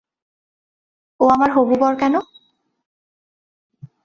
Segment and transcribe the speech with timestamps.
[1.19, 2.15] ও আমার হবু বর কেন?